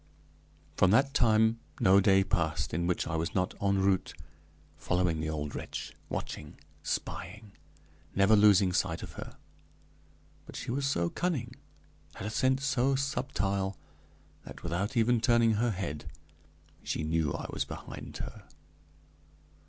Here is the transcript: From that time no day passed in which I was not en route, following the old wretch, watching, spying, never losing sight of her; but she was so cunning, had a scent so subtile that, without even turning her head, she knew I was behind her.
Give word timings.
From 0.77 0.89
that 0.89 1.13
time 1.13 1.59
no 1.79 1.99
day 1.99 2.23
passed 2.23 2.73
in 2.73 2.87
which 2.87 3.05
I 3.05 3.15
was 3.15 3.35
not 3.35 3.53
en 3.61 3.77
route, 3.77 4.15
following 4.75 5.19
the 5.19 5.29
old 5.29 5.53
wretch, 5.53 5.93
watching, 6.09 6.59
spying, 6.81 7.51
never 8.15 8.35
losing 8.35 8.73
sight 8.73 9.03
of 9.03 9.11
her; 9.13 9.37
but 10.47 10.55
she 10.55 10.71
was 10.71 10.87
so 10.87 11.11
cunning, 11.11 11.53
had 12.15 12.25
a 12.25 12.31
scent 12.31 12.61
so 12.61 12.95
subtile 12.95 13.77
that, 14.43 14.63
without 14.63 14.97
even 14.97 15.21
turning 15.21 15.51
her 15.61 15.69
head, 15.69 16.05
she 16.81 17.03
knew 17.03 17.31
I 17.33 17.45
was 17.51 17.63
behind 17.63 18.17
her. 18.17 18.47